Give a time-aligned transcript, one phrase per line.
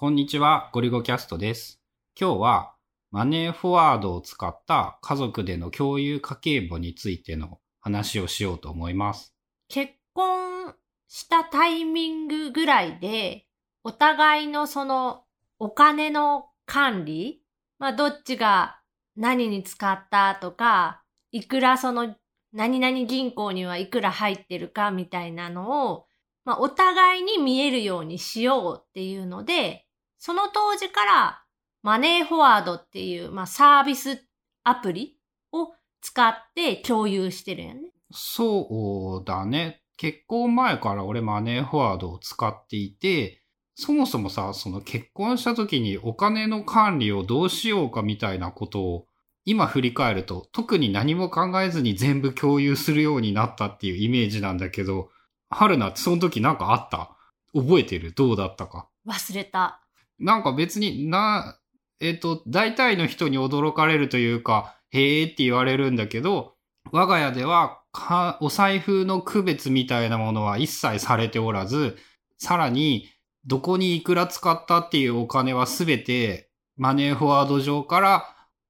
[0.00, 1.78] こんにちは、ゴリゴキャストです。
[2.18, 2.74] 今日は
[3.10, 9.34] マネーフォワードを使った家族での共有家計簿についての話をしようと思います。
[9.68, 10.74] 結婚
[11.06, 13.44] したタイミングぐらいで、
[13.84, 15.24] お互いのその
[15.58, 17.42] お金の管理、
[17.78, 18.80] まあどっちが
[19.16, 22.16] 何に使ったとか、いくらその
[22.54, 26.06] 何々銀行にはいくら入ってるかみたいなのを、
[26.46, 29.84] まあお互いに見えるようにしようっていうので、
[30.20, 31.42] その当時から
[31.82, 34.22] マネーフォワードっていう、まあサービス
[34.62, 35.16] アプリ
[35.50, 35.72] を
[36.02, 37.80] 使って共有してるよね。
[38.12, 39.82] そうだね。
[39.96, 43.42] 結婚前から俺マネーフォワードを使っていて、
[43.74, 49.06] そもそもさ、その結婚した時にお金の管理をどうしようかみたいなことを
[49.46, 55.08] 今振り返ると特に何も考えずに全部共有するようになったっていうイメージなんだけど、
[55.48, 57.16] 春菜ってその時なんかあった？
[57.54, 58.12] 覚えてる？
[58.12, 58.88] どうだったか？
[59.06, 59.82] 忘れた。
[60.20, 61.58] なんか別にな、
[62.00, 66.54] えっ、と、大体の人に驚かれるというか、へーって言われるんだけど、
[66.92, 71.96] 我が家ではか、お財布の区別みたいなものは一切されておらず、
[72.38, 73.08] さらに、
[73.46, 78.24] どこにいくら使ったっていうお金はすべて、マネーフォワード上から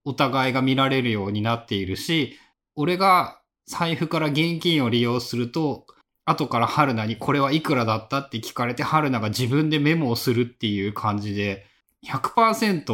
[0.04, 2.38] お互いが見られるようになっているし、
[2.76, 5.86] 俺が財布から現金を利用すると、
[6.24, 11.66] 後から春菜にこれはいくらだったって聞かれて春菜が自分でメモをするっていう感じで、
[12.06, 12.84] 100%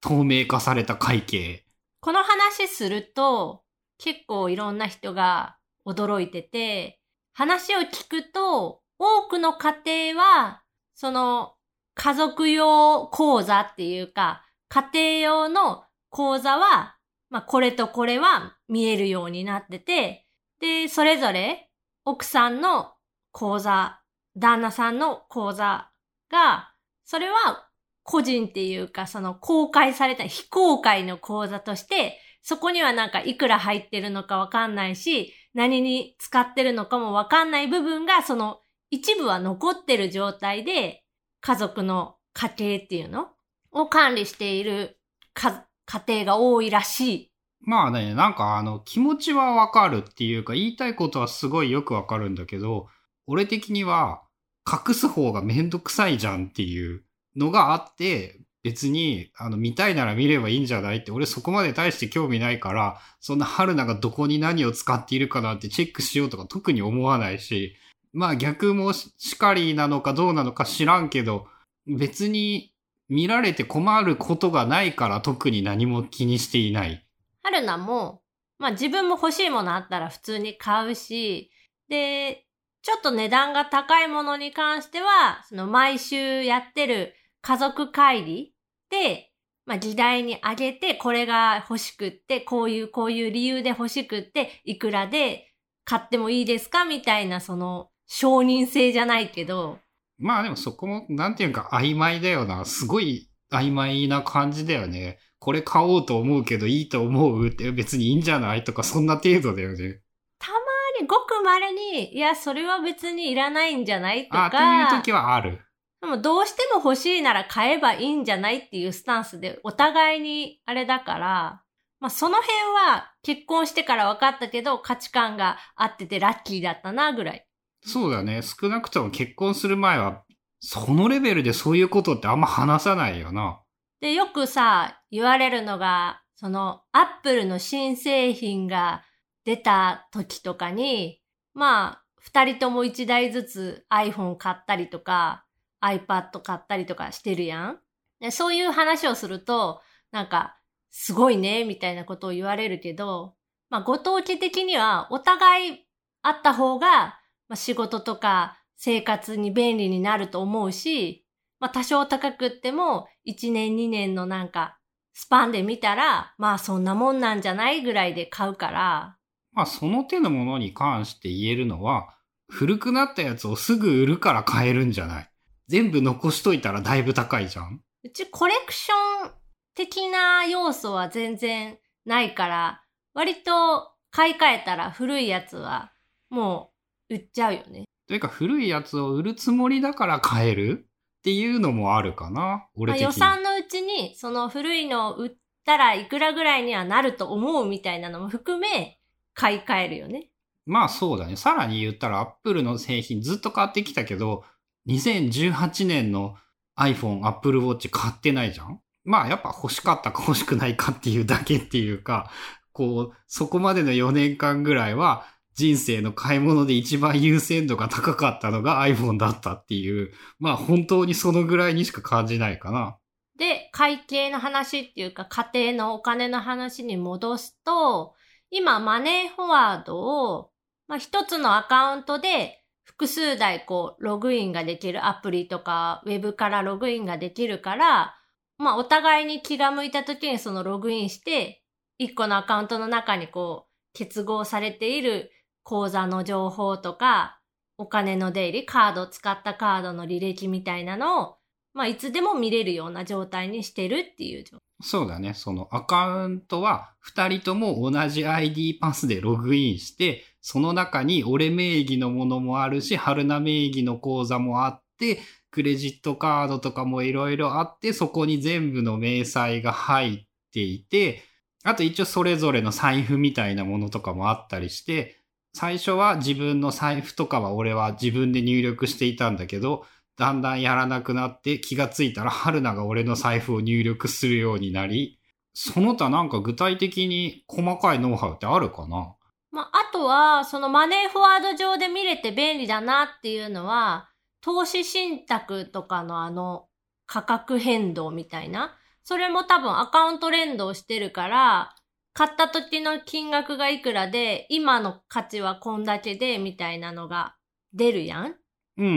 [0.00, 1.64] 透明化された会計。
[2.00, 3.62] この話すると、
[3.98, 7.00] 結構いろんな人が驚いてて、
[7.32, 10.62] 話を聞くと、多くの家庭は、
[10.94, 11.54] その、
[11.94, 16.96] 家族用口座っていうか、家庭用の口座は、
[17.30, 20.26] まあ、これとこれは見えるようになってて、
[20.60, 21.65] で、それぞれ、
[22.06, 22.92] 奥さんの
[23.32, 24.00] 口座、
[24.36, 25.90] 旦那さんの口座
[26.30, 26.72] が、
[27.04, 27.68] それは
[28.04, 38.60] 個人っていうか、その公開された非公開の口座として、そこにはなんかいくら入ってるのかわかんないし、何に使ってるのかもわかんない部分が、その
[38.90, 41.02] 一部は残ってる状態で、
[41.40, 43.30] 家族の家計っていうの
[43.72, 45.00] を管理している
[45.34, 45.66] 家
[46.06, 47.32] 庭が多いらしい。
[47.66, 52.88] まあね、なんかあの、気持ちはわかるっていうか、言いたいことはすごいよくわかるんだけど、
[53.26, 54.22] 俺的には、
[54.66, 57.02] 隠す方がめんどくさいじゃんっていう
[57.36, 67.76] のがあって、別に、あの、見たいなら見ればいいんじゃないって、俺そこまで大して興味ないから、そんな春菜がどこに何を使っているかなんてチェックしようとか特に思わないし、
[68.12, 71.46] まあ逆もしかりなのかどうなのか知らんけど、
[71.86, 72.72] 別に
[73.08, 77.05] 見られて困ることがないから特に何も気にしていない。
[77.46, 78.22] 春菜も、
[78.58, 81.50] まあ自分も欲しいものあったら普通に買うし、
[81.88, 82.46] で、
[82.82, 88.52] ちょっと値段が高いものに関しては、その毎週やってる家族会議
[88.90, 89.30] で、
[89.64, 95.52] まあ議題にあげて、これが欲しくって、こういう、こういう理由で欲しくって、いくらで
[95.84, 99.78] 買ってもいいですかみたいな、その、承認制じゃないけど、
[100.18, 102.64] まあでもそこも、なんていうか曖昧だよな。
[102.64, 105.18] すごい曖昧な感じだよね。
[105.46, 108.64] これ買おうと思うけどいいと思うって別にいいんじゃない？
[108.64, 110.00] とかそんな程度だよね。
[110.40, 110.58] たま
[111.00, 114.28] にごく稀に、いや、それは別にいらないんじゃない？
[114.28, 115.60] とあ、ってか、いう時はある。
[116.00, 121.62] でもどうしても欲しいなら買えばいいんじゃないっていうスタンスでお互いにあれだから、
[122.00, 127.46] まあその辺は結婚してから分かったけど価値観が合っててラッキーだったなぐらい。
[127.82, 128.40] そうだね。
[128.42, 130.24] 少なくとも結婚する前は、
[130.58, 133.60] そのレベルでそういうことってあんま話さないよな。
[134.00, 139.02] で、よくさ、言われるのが、そのアップルの新製品が
[139.44, 141.22] 出た時とかに、
[141.54, 145.44] まあ、二人とも一台ずつ iPhone 買ったりとか、
[145.80, 147.78] iPad 買ったりとかしてるやん。
[148.20, 149.80] でそういう話をすると、
[150.10, 150.58] なんか、
[150.90, 153.34] すごいね、みたいなことを言われるけど、
[153.68, 155.86] まあ、ご当地的にはお互い
[156.22, 157.18] あった方が、
[157.48, 161.26] まあ、仕事とか生活に便利になると思うし、
[161.60, 164.78] まあ、多少高くっても、1年2年のなんか、
[165.18, 169.16] スパンで見たら、まあそんなもんなんじゃないぐらいで買うから、
[169.54, 172.14] まあその手のものに関して言えるのは、
[172.50, 175.30] 古くなったやつをすぐ売るから買えるんじゃない？
[175.68, 177.80] 全部残しといたらだいぶ高いじゃん？
[178.04, 179.30] うちコレクション
[179.74, 182.82] 的な要素は全然ないから、
[183.14, 185.92] 割と買い替えたら古いやつは
[186.28, 186.72] も
[187.08, 187.84] う売っちゃうよね。
[188.06, 190.86] というか古いやつを売るつもりだから買える？
[191.26, 193.04] っていうのもあるかな俺まあ、的に。
[193.06, 195.30] 予算のうちにその古いのを売っ
[195.64, 199.00] たらいくらぐらいにはなると思うみたいなのも含め
[199.34, 200.28] 買い替えるよね。
[200.66, 201.34] まあそうだね。
[201.34, 204.44] さらに言ったらアップルの製品ずっと買ってきたけど、
[204.86, 206.36] 2018年の
[206.78, 208.80] iPhone、Apple Watch 買ってないじゃん？
[209.02, 212.30] まあやっぱ欲しかったか欲しくないかっていうだけっていうか、
[212.70, 215.26] こう、そこまでの4年間ぐらいは
[215.56, 222.98] 人生の買い物で一番優先度が高かったのが iPhone だったっていう、まあ本当にそのぐらいにしか感じないかな。
[223.38, 228.14] で、会計の話っていうか家庭のお金の話に戻すと、
[228.50, 230.50] 今マネーフォワードを、
[230.88, 238.14] まあ一つのアカウントで複数台こうログインができるアプリとかウェブからログインができるから、
[238.58, 241.62] まあお互いに気が向いた時にそのログインして、
[241.96, 245.30] 一個のアカウントの中にこう結合されている
[245.66, 247.40] 口座の情報とか、
[247.76, 251.36] お金の出入り、カード、使ったカードの履歴みたいなのを、
[251.74, 254.60] まあ、いつでも見れるような状態にしてるっていう状態。
[254.80, 255.34] そうだね。
[255.34, 265.18] そのアカウントは二人とも同じ ID パスでログインして、その中に俺名義のものもあるし、春名名義の口座もあって、
[265.50, 271.24] クレジットカードとかもいろいろあって、そこに全部の明細が入っていて、
[271.64, 275.25] あと一応それぞれの財布みたいなものとかもあったりして、
[275.58, 279.86] 最初は自分の財布とかは俺は自分で入力していたんだけど、
[280.18, 285.18] だんだんやらなくなって気がついたら春菜が俺の財布を入力するようになり、
[285.54, 289.14] その他なんか具体的に細かいノウハウってあるかな？
[289.50, 294.10] まあ、あとは、そのマネーフォワード上で見れて便利だなっていうのは、
[294.42, 296.66] 投資信託とかのあの
[297.06, 298.76] 価格変動みたいな。
[299.04, 301.74] それも多分アカウント連動してるから、
[302.16, 307.36] 買った時の金額がいくらで、今の価値はこんだけで、みたいなのが
[307.74, 308.36] 出るやん
[308.78, 308.92] うんうんう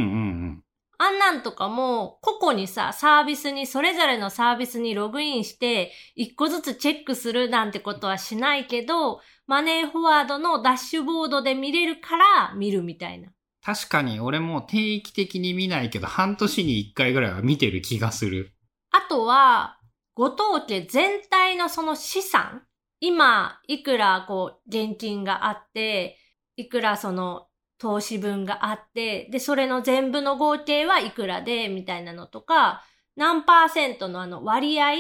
[0.52, 0.64] ん。
[0.98, 13.28] あんなんとかも、個々にさ、サービスに、それぞれのサービスにログインして、一個ずつチェックするなんてことはしないけど、マネーフォワードのダッシュボードで見れるから見るみたいな。
[13.62, 18.54] 確かに俺も定期的に見ないけど、半年に一回ぐらいは見てる気がする。
[18.92, 19.78] あとは、
[20.14, 20.30] 後
[20.62, 22.64] 藤家全体のその資産
[23.00, 26.18] 今、いくらこう、現金があって、
[26.56, 27.48] いくらその、
[27.78, 32.84] 投資分があって、で、それの全部の合計はいくらで、みたいなのとか、
[33.16, 34.94] 何パーセントのあの割合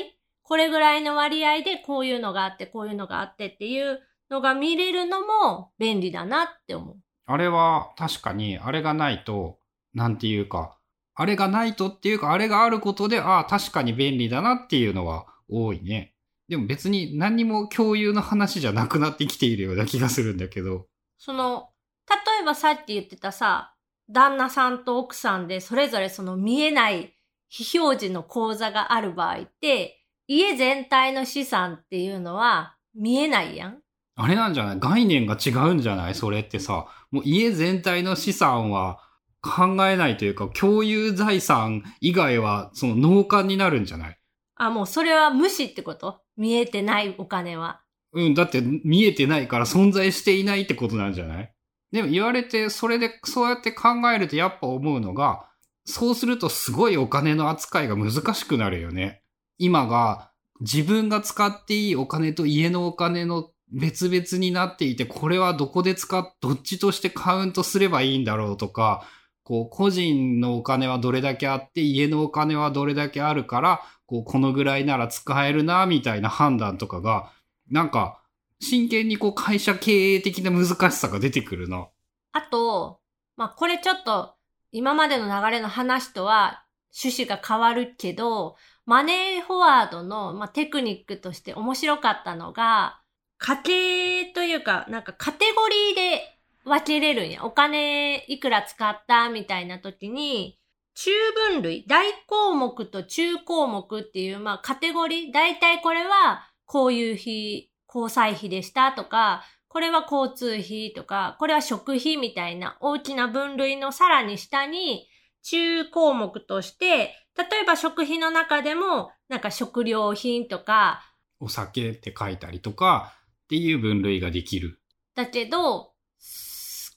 [0.50, 4.00] これぐらいの割合でこういうのがあって、こういうのがあってっていう
[4.31, 6.98] のが見れるのも便利だなって思う。
[7.28, 9.60] あれは確かに、あれがないと、
[9.94, 10.80] なんていうか、
[11.13, 16.16] あれがないとっていうか、あれがあることで、ああ、確かに便利だなっていうのは多いね。
[16.50, 20.88] でも別に何にも共有の話じゃなくなってきているような気がするんだけど。
[21.18, 21.69] その、
[22.10, 23.75] 例えばさっき言ってたさ、
[24.10, 27.13] 旦那さんと奥さんでそれぞれその見えない
[27.48, 33.81] 非表示の口座がある場合って、家全体の資産っていうのは見えないやん？
[34.16, 34.80] あれなんじゃない？
[34.80, 36.16] 概念が違うんじゃない？
[36.16, 39.00] それってさ、もう家全体の資産は
[39.42, 44.18] 考えないというか、共有財産以外はその農家になるんじゃない？
[44.56, 46.22] あ、もうそれは無視ってこと？
[46.39, 47.81] 見えてないお金は。
[48.13, 51.53] うん、だって見えてないから存在していないってことなんじゃない？
[51.91, 55.45] でも言われて、それでそうやって考えるとやっぱ思うのが、
[55.86, 59.21] そうするとすごいお金の扱いが難しくなるよね。
[59.57, 60.31] 今が
[60.62, 69.03] 自分が使っていいお金と家のお金の別々になっていて、これはどこで使っ、どっちとしてカウントすればいいんだろうとか、
[69.50, 77.32] こう、個人のお金はどれだけあって、家のお金はどれだけあるから、こう、このぐらいなら使えるな、みたいな判断とかが、
[77.68, 78.22] なんか、
[78.60, 81.88] 真剣にこう、会社経営的な難しさが出てくるな。
[82.32, 83.00] あと、
[83.38, 84.36] まあ、これちょっと、
[84.72, 86.63] 今までの流れの話とは
[86.96, 93.01] 趣旨が変わるけど、マネーフォワードの、まあ、テクニックとして面白かったのが、
[93.39, 97.46] 家計というか、なんかカテゴリーで分けれるんや。
[97.46, 100.60] お金いくら使ったみたいな時に、
[100.96, 101.12] 中
[101.51, 115.08] 分類、大項目と中項目っていう、まあカテゴリー、大体これはこういう費、交際費でしたとか、これは交通費とか、これは食費みたいな大きな分類のさらに下に
[115.44, 121.01] 中項目として、例えば食費の中でも、なんか食料品とか、
[121.39, 123.13] お酒って書いたりとか
[123.46, 124.82] っていう分類ができる。
[125.16, 125.94] だけど、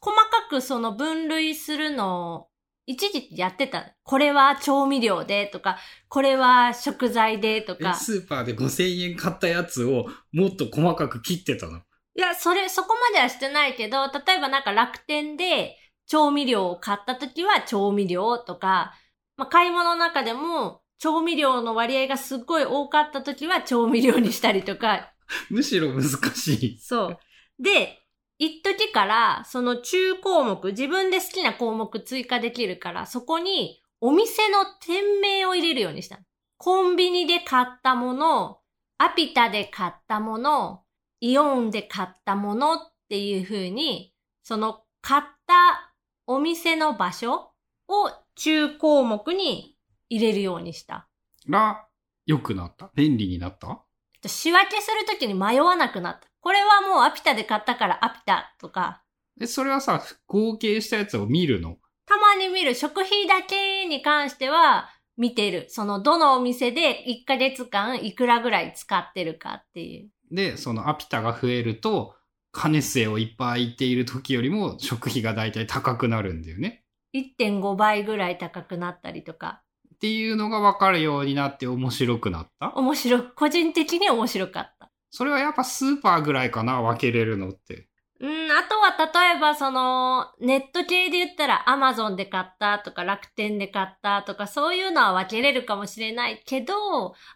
[0.00, 2.48] 細かくその分類するのを
[2.86, 3.94] 一時期やってた。
[4.02, 7.94] これは調味料でとか、これは食材でとか。
[7.94, 11.78] スーパーで5000円買ったやつをもっと細かく切ってたの？
[12.14, 15.76] いや、それ、そこまではしてないけど、例えばなんか楽天で
[16.06, 18.92] 調味料を買った時は調味料とか、
[19.36, 25.12] まあ、買い物の中でも調味料の割合がすっごい多かった時は調味料にしたりとか。
[25.48, 26.02] むしろ難
[26.34, 26.78] しい。
[26.80, 27.18] そう。
[27.62, 28.01] で、
[28.44, 36.18] 一時から、その中項目、自分で好きな項目追加できるから、そこにお店の店名を入れるようにした。
[36.56, 38.58] コンビニで買ったもの、
[38.99, 40.82] アピタで買ったもの、
[41.20, 45.94] イオンで買ったものっていう風に、その買った
[46.26, 47.52] お店の場所
[47.87, 49.76] を中項目に
[50.08, 51.06] 入れるようにした。
[51.46, 51.87] ら、
[52.26, 52.90] 良くなった？
[52.96, 53.84] 便利になった？
[54.26, 56.31] 仕分けするときに迷わなくなった。
[56.42, 59.02] これはもうアピタで買ったからアピタとか、
[59.40, 61.76] え、それはさ、合計したやつを見るの？
[62.04, 65.66] たまに見る食費だけに関しては見てる。
[65.68, 70.11] そのどのお店で1ヶ月間いくらぐらい使ってるかっていう。
[70.34, 72.16] で、そのアピタが増えると、
[72.50, 76.82] カネスエをいっぱい言っている時よりも食費がだいたい高くなるんだよね。
[77.14, 79.62] 1.5倍ぐらい高くなったりとか。
[79.94, 82.72] っていうのが分かるようになって面白くなった？
[82.75, 84.81] 面白く、個人的に面白かった。
[85.12, 87.87] それはやっぱスーパーぐらいかな分けれるのって。
[88.19, 96.75] うん、あとは例えばその、ネット系で言ったら Amazon で買ったとか楽天で買ったとかそういうのは分けれるかもしれないけど、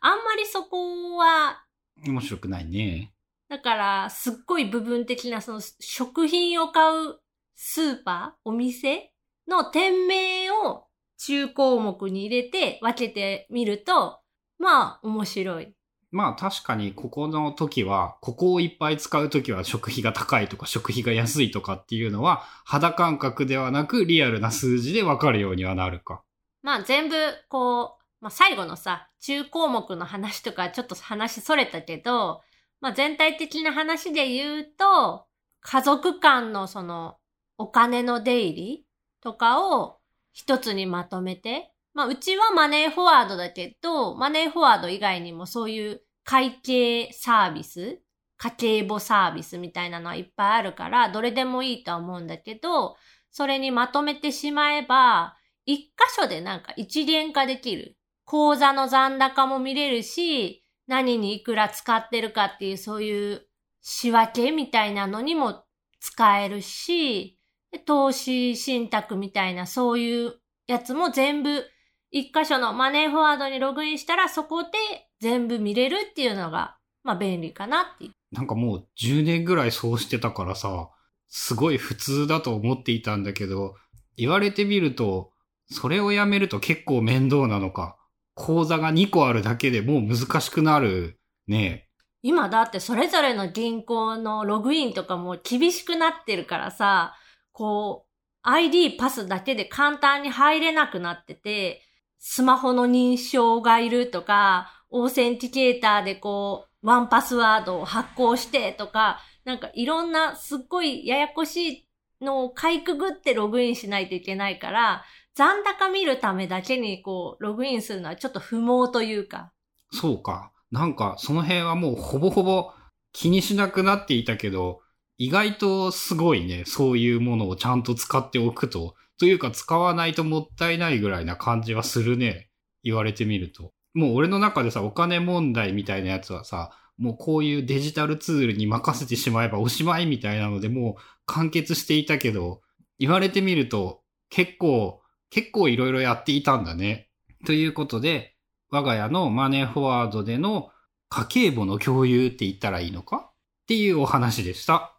[0.00, 1.64] あんまりそこは、
[2.06, 3.12] 面白くないね。
[3.48, 7.20] だからすっごい部分的なその食品を買う
[7.54, 9.12] スーパーお店
[9.46, 10.86] の店名を
[11.18, 14.20] 中項目に入れて分けてみると、
[14.58, 15.75] まあ面白い。
[16.16, 26.22] まあ確かにここの時は、ここをいっぱい使う時は食費が高いとか食費が安いとかっていうのは肌感覚ではなくリアルな数字で分かるようにはなるか。
[26.62, 27.14] まあ全部、
[27.50, 32.40] こう、まあ最後のさ、中項目の話とかちょっと話それたけど、
[32.80, 35.26] まあ全体的な話で言うと、
[35.60, 37.18] 家族間のその
[37.58, 38.86] お金の出入り
[39.20, 39.98] とかを
[40.32, 48.00] 一つにまとめて、まあうちはマネーフォワードだけど、マネーフォワード以外にもそういう会計サービス、
[48.36, 52.96] 家計簿サービスみたいなのはいっぱいあるから、どれでもいいとは思うんだけど、
[53.30, 57.96] それにまとめてしまえば、一箇所でなんか一元化できる。
[58.24, 63.46] 口座の残高も見れるし、何にいくら使ってるかっていうそういう
[63.80, 65.64] 仕分けみたいなのにも
[66.00, 67.38] 使えるし、
[67.86, 71.64] 投資信託みたいなそういうやつも全部
[72.10, 74.70] 一箇所のマネーフォワードにログインしたらそこで
[75.20, 78.12] 全部見れるっていうのが、まあ便利かなっていう。
[78.32, 80.90] なんかもう10年ぐらいそうしてたからさ、
[81.28, 83.74] すごい普通だと思っていたんだけど、
[84.16, 85.30] 言われてみると、
[85.70, 87.96] それをやめると結構面倒なのか。
[88.34, 91.88] 口座が2個あるだけでもう難しくなるね。
[92.22, 97.14] 今だってそれぞれの銀行のログインとかも厳しくなってるからさ、
[97.52, 98.10] こう、
[98.42, 101.82] ID パスだけで簡単に入れなくなってて、
[102.18, 111.86] スマホの認証がいるとか、オーセンティケーターでこう、ワンパスワードを発行してとか、なんかいろんなすっごいややこし
[112.20, 119.52] いのをかいくぐってログインしないといけないから、残高見るためだけにこう、ログインするのはちょっと不毛というか、
[119.92, 120.52] そうか。
[120.70, 122.72] なんかその辺はもうほぼほぼ
[123.12, 124.80] 気にしなくなっていたけど、
[125.18, 126.64] 意外とすごいね。
[126.66, 128.94] そういうものをちゃんと使っておくと。
[129.18, 132.50] というか使わないともったいないぐらいな感じはするね。
[132.82, 133.72] 言われてみると。
[133.96, 142.60] もう俺の中でさ、お金問題みたいなやつはさ、もうこういうデジタルツールに任せてしまえばおしまいみたいなのでもう完結していたけど、
[142.98, 145.00] 言われてみると結構、
[145.30, 147.08] 結構いろいろやっていたんだね。
[147.46, 148.36] ということで、
[148.70, 150.70] 我が家のマネーフォワードでの
[151.08, 153.30] 家計簿の共有って言ったらいいのか？
[153.30, 154.95] っていうお話でした。